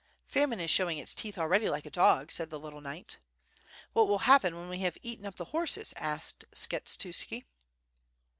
"Famine 0.25 0.59
is 0.59 0.71
showing 0.71 0.97
its 0.97 1.13
teeth 1.13 1.37
already 1.37 1.69
like 1.69 1.85
a 1.85 1.91
dog," 1.91 2.31
said 2.31 2.49
the 2.49 2.59
little 2.59 2.81
knight. 2.81 3.19
"What 3.93 4.07
will 4.07 4.17
happen 4.25 4.55
when 4.55 4.67
we 4.67 4.79
have 4.79 4.97
eaten 5.03 5.27
up 5.27 5.35
the 5.35 5.45
horses? 5.53 5.93
asked 5.95 6.43
Skshetuski. 6.55 7.45